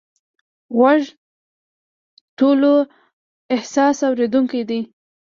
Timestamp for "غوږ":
0.77-1.03